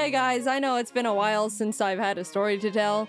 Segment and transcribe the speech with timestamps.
[0.00, 3.06] Hey guys, I know it's been a while since I've had a story to tell,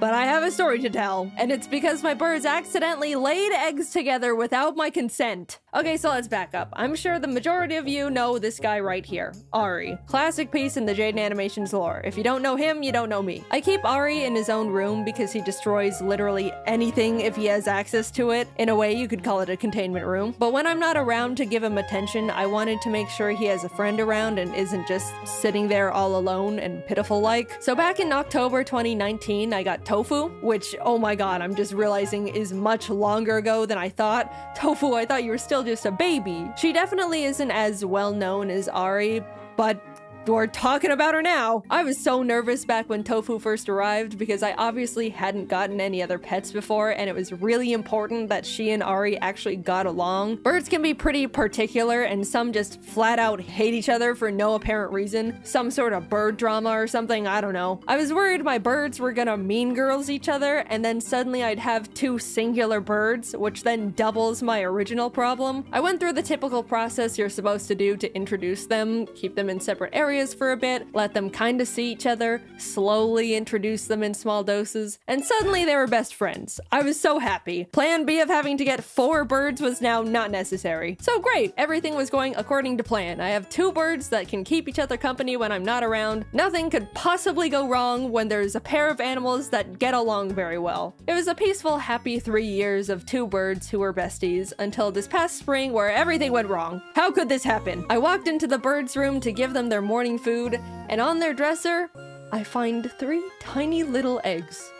[0.00, 3.90] but I have a story to tell, and it's because my birds accidentally laid eggs
[3.90, 5.58] together without my consent.
[5.74, 6.70] Okay, so let's back up.
[6.72, 9.98] I'm sure the majority of you know this guy right here, Ari.
[10.06, 12.00] Classic piece in the Jaiden Animations lore.
[12.02, 13.44] If you don't know him, you don't know me.
[13.50, 17.68] I keep Ari in his own room because he destroys literally anything if he has
[17.68, 18.48] access to it.
[18.56, 20.34] In a way, you could call it a containment room.
[20.38, 23.44] But when I'm not around to give him attention, I wanted to make sure he
[23.46, 27.62] has a friend around and isn't just sitting there all alone and pitiful like.
[27.62, 32.28] So back in October 2019, I got Tofu, which, oh my god, I'm just realizing
[32.28, 34.54] is much longer ago than I thought.
[34.54, 36.48] Tofu, I thought you were still just a baby.
[36.56, 39.24] She definitely isn't as well known as Ari,
[39.56, 39.82] but
[40.26, 41.62] we're talking about her now.
[41.70, 46.02] I was so nervous back when Tofu first arrived because I obviously hadn't gotten any
[46.02, 50.36] other pets before and it was really important that she and Ari actually got along.
[50.36, 54.54] Birds can be pretty particular and some just flat out hate each other for no
[54.54, 55.38] apparent reason.
[55.42, 57.80] Some sort of bird drama or something, I don't know.
[57.88, 61.58] I was worried my birds were gonna mean girls each other and then suddenly I'd
[61.58, 65.64] have two singular birds, which then doubles my original problem.
[65.72, 69.48] I went through the typical process you're supposed to do to introduce them, keep them
[69.48, 73.84] in separate areas areas for a bit, let them kinda see each other, slowly introduce
[73.84, 76.58] them in small doses, and suddenly they were best friends.
[76.72, 77.66] I was so happy.
[77.66, 80.96] Plan B of having to get four birds was now not necessary.
[81.00, 83.20] So great, everything was going according to plan.
[83.20, 86.24] I have two birds that can keep each other company when I'm not around.
[86.32, 90.58] Nothing could possibly go wrong when there's a pair of animals that get along very
[90.58, 90.96] well.
[91.06, 95.06] It was a peaceful, happy three years of two birds who were besties until this
[95.06, 96.82] past spring where everything went wrong.
[96.96, 97.86] How could this happen?
[97.88, 101.18] I walked into the birds' room to give them their morning morning food, and on
[101.18, 101.90] their dresser,
[102.32, 104.72] I find three tiny little eggs.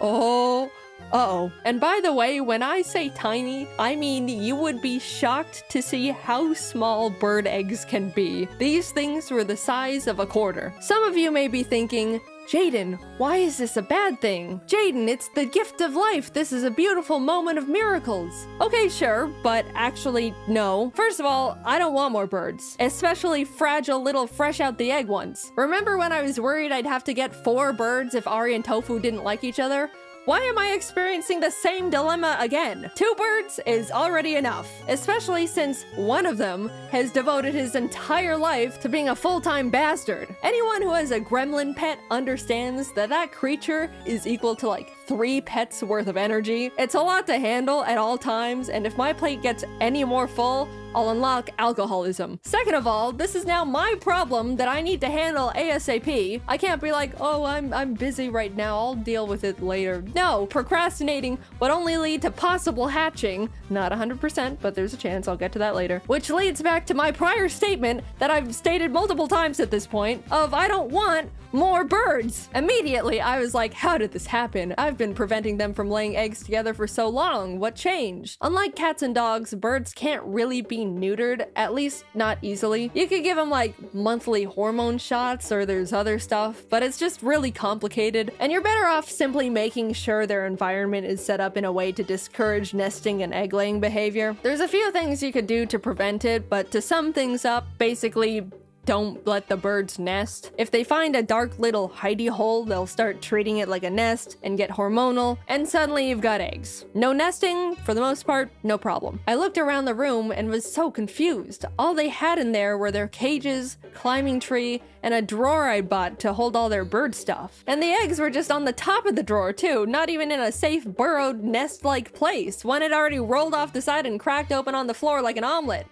[0.00, 0.70] Oh,
[1.10, 1.50] uh-oh.
[1.64, 5.82] And by the way, when I say tiny, I mean you would be shocked to
[5.82, 8.46] see how small bird eggs can be.
[8.58, 10.72] These things were the size of a quarter.
[10.80, 14.60] Some of you may be thinking, Jaiden, why is this a bad thing?
[14.66, 16.32] Jaiden, it's the gift of life.
[16.32, 18.46] This is a beautiful moment of miracles.
[18.60, 20.92] Okay, sure, but actually, no.
[20.94, 25.08] First of all, I don't want more birds, especially fragile little fresh out the egg
[25.08, 25.52] ones.
[25.56, 29.00] Remember when I was worried I'd have to get four birds if Ari and Tofu
[29.00, 29.90] didn't like each other?
[30.26, 32.90] Why am I experiencing the same dilemma again?
[32.94, 38.80] Two birds is already enough, especially since one of them has devoted his entire life
[38.80, 40.34] to being a full-time bastard.
[40.42, 45.42] Anyone who has a gremlin pet understands that that creature is equal to like three
[45.42, 46.70] pets worth of energy.
[46.78, 50.26] It's a lot to handle at all times, and if my plate gets any more
[50.26, 52.38] full, I'll unlock alcoholism.
[52.44, 56.40] Second of all, this is now my problem that I need to handle ASAP.
[56.46, 60.04] I can't be like, oh, I'm, I'm busy right now, I'll deal with it later.
[60.14, 63.48] No, procrastinating would only lead to possible hatching.
[63.70, 66.02] Not 100%, but there's a chance, I'll get to that later.
[66.06, 70.22] Which leads back to my prior statement that I've stated multiple times at this point
[70.30, 72.48] of I don't want more birds.
[72.54, 74.74] Immediately, I was like, how did this happen?
[74.76, 77.60] I've been preventing them from laying eggs together for so long.
[77.60, 78.38] What changed?
[78.40, 82.90] Unlike cats and dogs, birds can't really be neutered, at least not easily.
[82.94, 87.22] You could give them like monthly hormone shots or there's other stuff, but it's just
[87.22, 88.32] really complicated.
[88.38, 91.92] And you're better off simply making sure their environment is set up in a way
[91.92, 94.36] to discourage nesting and egg laying behavior.
[94.42, 97.66] There's a few things you could do to prevent it, but to sum things up,
[97.78, 98.46] basically
[98.84, 100.52] don't let the birds nest.
[100.58, 104.36] If they find a dark little hidey hole, they'll start treating it like a nest
[104.42, 106.84] and get hormonal, and suddenly you've got eggs.
[106.94, 109.20] No nesting, for the most part, no problem.
[109.26, 111.64] I looked around the room and was so confused.
[111.78, 116.18] All they had in there were their cages, climbing tree, and a drawer I bought
[116.20, 117.62] to hold all their bird stuff.
[117.66, 120.40] And the eggs were just on the top of the drawer too, not even in
[120.40, 122.64] a safe burrowed nest-like place.
[122.64, 125.44] One had already rolled off the side and cracked open on the floor like an
[125.44, 125.86] omelet.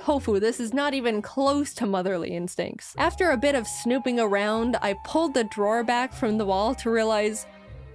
[0.00, 2.94] Tofu, this is not even close to motherly instincts.
[2.96, 6.90] After a bit of snooping around, I pulled the drawer back from the wall to
[6.90, 7.46] realize,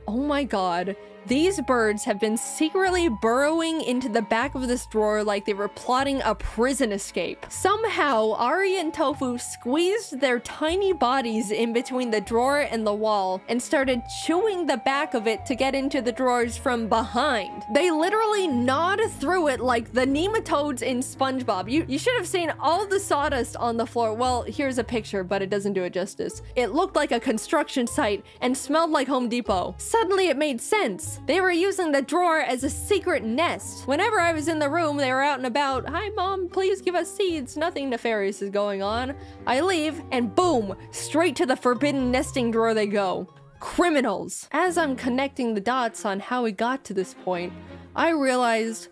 [0.08, 0.96] oh my god,
[1.28, 5.68] these birds have been secretly burrowing into the back of this drawer like they were
[5.68, 7.46] plotting a prison escape.
[7.50, 13.42] Somehow, Ari and Tofu squeezed their tiny bodies in between the drawer and the wall
[13.48, 17.64] and started chewing the back of it to get into the drawers from behind.
[17.74, 21.70] They literally gnawed through it like the nematodes in SpongeBob.
[21.72, 24.14] You, you should have seen all the sawdust on the floor.
[24.14, 26.42] Well, here's a picture, but it doesn't do it justice.
[26.56, 29.76] It looked like a construction site and smelled like Home Depot.
[29.78, 31.15] Suddenly it made sense.
[31.26, 33.88] They were using the drawer as a secret nest.
[33.88, 35.90] Whenever I was in the room, they were out and about.
[35.90, 37.58] Hi, mom, please give us seeds.
[37.58, 39.16] Nothing nefarious is going on.
[39.48, 43.28] I leave, and boom, straight to the forbidden nesting drawer they go.
[43.60, 44.48] Criminals.
[44.52, 47.54] As I'm connecting the dots on how we got to this point,
[47.96, 48.90] I realized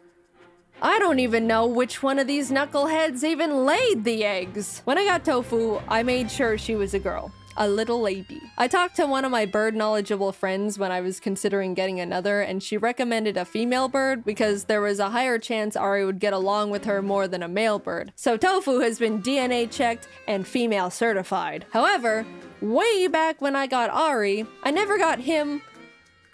[0.82, 4.82] I don't even know which one of these knuckleheads even laid the eggs.
[4.86, 8.42] When I got tofu, I made sure she was a girl a little lady.
[8.58, 12.42] I talked to one of my bird knowledgeable friends when I was considering getting another,
[12.42, 16.34] and she recommended a female bird because there was a higher chance Ari would get
[16.34, 18.12] along with her more than a male bird.
[18.16, 21.66] So Tofu has been DNA checked and female certified.
[21.72, 22.26] However,
[22.62, 25.62] way back when I got Ari, I never got him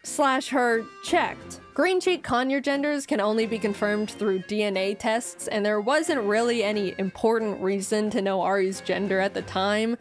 [0.04, 1.60] slash her checked.
[1.74, 6.62] Green cheek conure genders can only be confirmed through DNA tests, and there wasn't really
[6.62, 9.98] any important reason to know Ari's gender at the time,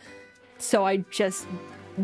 [0.59, 1.47] so I just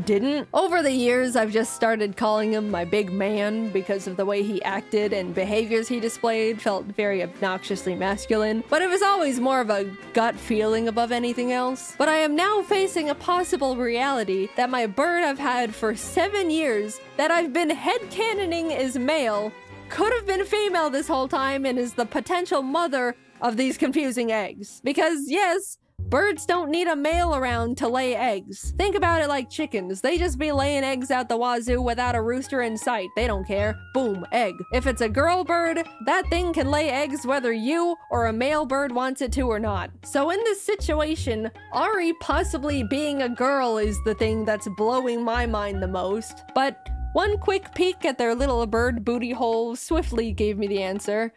[0.05, 0.49] didn't.
[0.53, 4.43] Over the years, I've just started calling him my big man because of the way
[4.43, 9.61] he acted and behaviors he displayed felt very obnoxiously masculine, but it was always more
[9.61, 11.95] of a gut feeling above anything else.
[11.97, 16.51] But I am now facing a possible reality that my bird I've had for seven
[16.51, 19.53] years that I've been headcanoning is male
[19.89, 24.33] could have been female this whole time and is the potential mother of these confusing
[24.33, 24.81] eggs.
[24.83, 25.79] Because yes,
[26.15, 28.73] Birds don't need a male around to lay eggs.
[28.79, 30.01] Think about it like chickens.
[30.01, 33.09] They just be laying eggs out the wazoo without a rooster in sight.
[33.17, 33.77] They don't care.
[33.95, 34.55] Boom, egg.
[34.73, 38.65] If it's a girl bird, that thing can lay eggs whether you or a male
[38.65, 39.91] bird wants it to or not.
[40.05, 45.47] So in this situation, Ari possibly being a girl is the thing that's blowing my
[45.47, 46.45] mind the most.
[46.55, 51.33] But one quick peek at their little bird booty hole swiftly gave me the answer.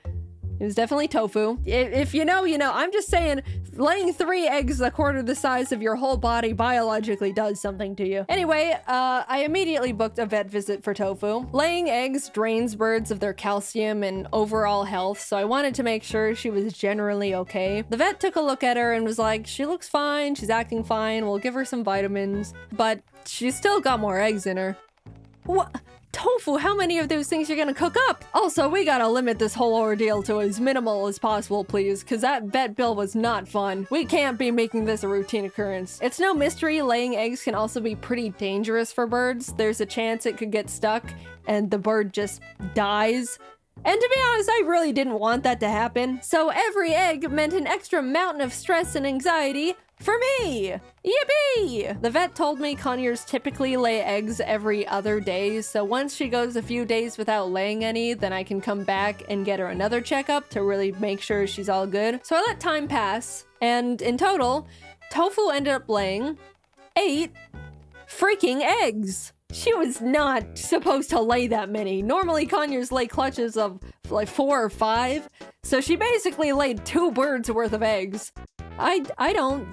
[0.59, 1.59] It was definitely tofu.
[1.65, 2.71] If you know, you know.
[2.74, 3.42] I'm just saying,
[3.74, 8.07] laying three eggs a quarter the size of your whole body biologically does something to
[8.07, 8.25] you.
[8.27, 11.48] Anyway, uh, I immediately booked a vet visit for tofu.
[11.51, 16.04] Laying eggs drains birds of their calcium and overall health, so I wanted to make
[16.04, 17.83] sure she was generally okay.
[17.88, 20.83] The vet took a look at her and was like, she looks fine, she's acting
[20.83, 24.77] fine, we'll give her some vitamins, but she's still got more eggs in her.
[25.45, 25.81] What?
[26.18, 28.25] Tofu, how many of those things you're gonna cook up?
[28.34, 32.46] Also, we gotta limit this whole ordeal to as minimal as possible, please, because that
[32.46, 33.86] vet bill was not fun.
[33.92, 36.00] We can't be making this a routine occurrence.
[36.02, 39.54] It's no mystery laying eggs can also be pretty dangerous for birds.
[39.58, 41.04] There's a chance it could get stuck
[41.46, 42.42] and the bird just
[42.74, 43.38] dies.
[43.86, 46.19] And to be honest, I really didn't want that to happen.
[46.24, 50.76] So every egg meant an extra mountain of stress and anxiety for me!
[51.06, 52.02] Yippee!
[52.02, 56.56] The vet told me conures typically lay eggs every other day, so once she goes
[56.56, 60.02] a few days without laying any, then I can come back and get her another
[60.02, 62.26] checkup to really make sure she's all good.
[62.26, 64.68] So I let time pass, and in total,
[65.10, 66.38] Tofu ended up laying
[66.96, 67.32] eight
[68.08, 69.34] freaking eggs!
[69.52, 72.02] She was not supposed to lay that many.
[72.02, 73.80] Normally, conures lay clutches of
[74.10, 75.30] like four or five,
[75.64, 78.34] so she basically laid two birds worth of eggs.
[78.78, 79.68] I, I don't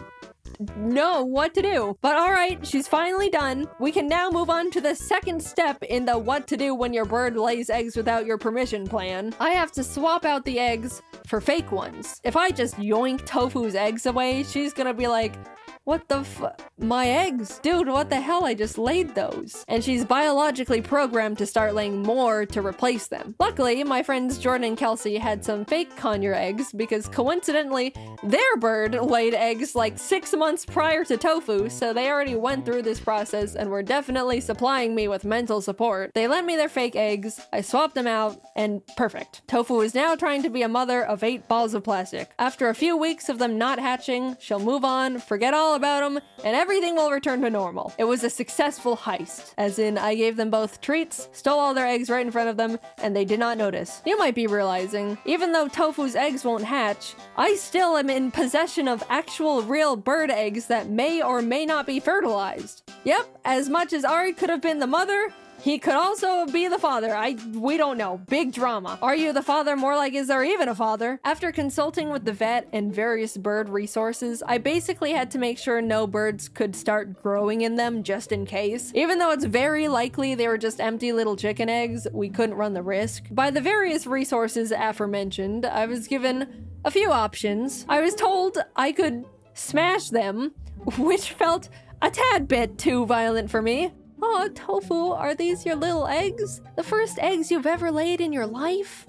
[0.76, 1.96] know what to do.
[2.00, 3.66] But all right, she's finally done.
[3.80, 6.92] We can now move on to the second step in the what to do when
[6.92, 9.34] your bird lays eggs without your permission plan.
[9.40, 12.20] I have to swap out the eggs for fake ones.
[12.24, 15.34] If I just yoink Tofu's eggs away, she's gonna be like,
[15.84, 17.58] what the f- My eggs?
[17.62, 18.44] Dude, what the hell?
[18.44, 19.64] I just laid those.
[19.68, 23.34] And she's biologically programmed to start laying more to replace them.
[23.38, 28.94] Luckily, my friends Jordan and Kelsey had some fake conure eggs because coincidentally, their bird
[28.94, 33.54] laid eggs like six months prior to tofu, so they already went through this process
[33.54, 36.12] and were definitely supplying me with mental support.
[36.14, 39.42] They lent me their fake eggs, I swapped them out, and perfect.
[39.46, 42.30] Tofu is now trying to be a mother of eight balls of plastic.
[42.38, 46.22] After a few weeks of them not hatching, she'll move on, forget all about them,
[46.44, 47.92] and everything will return to normal.
[47.98, 51.86] It was a successful heist, as in I gave them both treats, stole all their
[51.86, 54.02] eggs right in front of them, and they did not notice.
[54.06, 58.88] You might be realizing, even though Tofu's eggs won't hatch, I still am in possession
[58.88, 62.82] of actual real bird eggs that may or may not be fertilized.
[63.04, 65.32] Yep, as much as Ari could have been the mother,
[65.64, 67.16] he could also be the father.
[67.16, 68.20] I we don't know.
[68.28, 68.98] Big drama.
[69.00, 69.76] Are you the father?
[69.76, 71.18] More like is there even a father?
[71.24, 75.80] After consulting with the vet and various bird resources, I basically had to make sure
[75.80, 78.92] no birds could start growing in them just in case.
[78.94, 82.74] Even though it's very likely they were just empty little chicken eggs, we couldn't run
[82.74, 83.24] the risk.
[83.30, 87.86] By the various resources aforementioned, I was given a few options.
[87.88, 90.52] I was told I could smash them,
[90.98, 91.70] which felt
[92.02, 93.92] a tad bit too violent for me.
[94.26, 96.62] Oh, Tofu, are these your little eggs?
[96.76, 99.06] The first eggs you've ever laid in your life?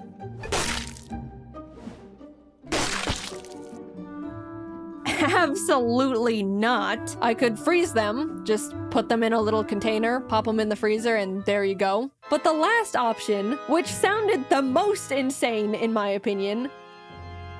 [5.05, 7.15] Absolutely not.
[7.21, 10.75] I could freeze them, just put them in a little container, pop them in the
[10.75, 12.11] freezer, and there you go.
[12.29, 16.69] But the last option, which sounded the most insane in my opinion,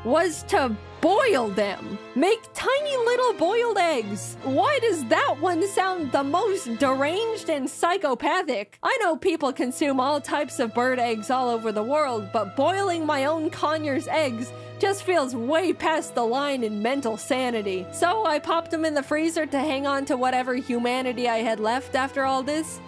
[0.04, 2.00] was to boil them.
[2.16, 4.38] Make tiny little boiled eggs.
[4.42, 8.80] Why does that one sound the most deranged and psychopathic.
[8.82, 13.06] I know people consume all types of bird eggs all over the world, but boiling
[13.06, 17.86] my own conure's eggs just feels way past the line in mental sanity.
[17.92, 21.60] So I popped them in the freezer to hang on to whatever humanity I had
[21.60, 22.80] left after all this,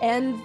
[0.00, 0.40] and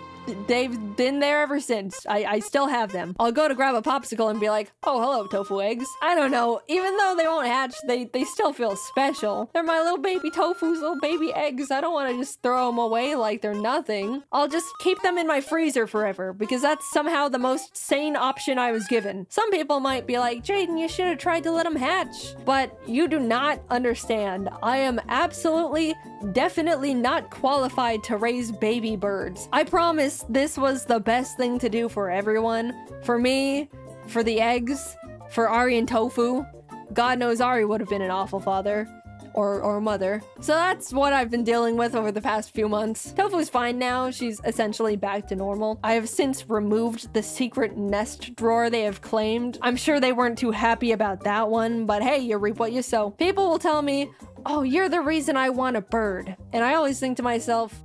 [0.47, 2.05] they've been there ever since.
[2.07, 3.15] I, I still have them.
[3.19, 5.85] I'll go to grab a popsicle and be like, oh, hello, tofu eggs.
[6.01, 6.61] I don't know.
[6.67, 9.49] Even though they won't hatch, they, they still feel special.
[9.53, 11.71] They're my little baby tofu's little baby eggs.
[11.71, 14.23] I don't want to just throw them away like they're nothing.
[14.31, 18.57] I'll just keep them in my freezer forever because that's somehow the most sane option
[18.57, 19.25] I was given.
[19.29, 22.35] Some people might be like, Jaiden, you should have tried to let them hatch.
[22.45, 24.49] But you do not understand.
[24.63, 25.95] I am absolutely,
[26.33, 29.47] definitely not qualified to raise baby birds.
[29.51, 32.73] I promise this was the best thing to do for everyone.
[33.03, 33.69] For me,
[34.07, 34.97] for the eggs,
[35.29, 36.45] for Ari and Tofu.
[36.93, 38.87] God knows Ari would have been an awful father.
[39.35, 40.21] Or, or mother.
[40.41, 43.13] So that's what I've been dealing with over the past few months.
[43.13, 44.09] Tofu's fine now.
[44.09, 45.79] She's essentially back to normal.
[45.83, 49.59] I have since removed the secret nest drawer they have claimed.
[49.61, 52.81] I'm sure they weren't too happy about that one, but hey, you reap what you
[52.81, 53.11] sow.
[53.11, 54.09] People will tell me,
[54.47, 56.35] oh, you're the reason I want a bird.
[56.51, 57.81] And I always think to myself,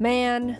[0.00, 0.58] man,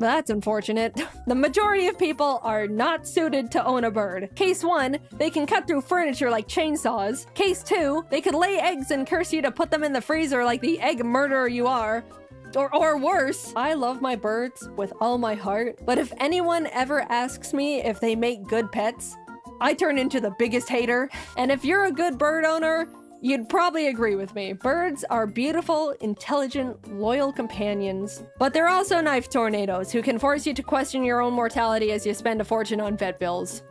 [0.00, 1.00] that's unfortunate.
[1.26, 4.34] The majority of people are not suited to own a bird.
[4.34, 7.32] Case 1, they can cut through furniture like chainsaws.
[7.34, 10.44] Case 2, they could lay eggs and curse you to put them in the freezer
[10.44, 12.02] like the egg murderer you are.
[12.56, 17.02] Or, or worse, I love my birds with all my heart, but if anyone ever
[17.02, 19.16] asks me if they make good pets,
[19.60, 21.08] I turn into the biggest hater.
[21.36, 22.88] And if you're a good bird owner,
[23.22, 24.54] You'd probably agree with me.
[24.54, 30.54] Birds are beautiful, intelligent, loyal companions, but they're also knife tornadoes who can force you
[30.54, 33.62] to question your own mortality as you spend a fortune on vet bills.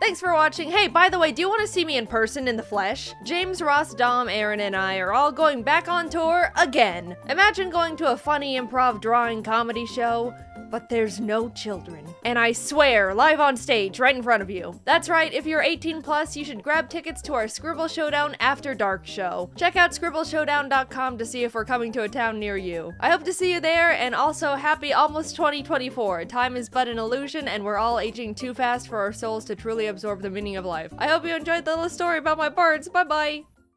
[0.00, 0.68] Thanks for watching.
[0.68, 3.14] Hey, by the way, do you want to see me in person in the flesh?
[3.22, 7.16] James, Ross, Dom, Aaron, and I are all going back on tour again.
[7.28, 10.34] Imagine going to a funny improv drawing comedy show
[10.70, 12.06] but there's no children.
[12.24, 14.80] And I swear, live on stage, right in front of you.
[14.84, 18.74] That's right, if you're 18 plus, you should grab tickets to our Scribble Showdown After
[18.74, 19.50] Dark show.
[19.56, 22.92] Check out scribbleshowdown.com to see if we're coming to a town near you.
[23.00, 26.24] I hope to see you there, and also happy almost 2024.
[26.26, 29.56] Time is but an illusion, and we're all aging too fast for our souls to
[29.56, 30.92] truly absorb the meaning of life.
[30.98, 32.88] I hope you enjoyed the little story about my birds.
[32.88, 33.51] Bye bye!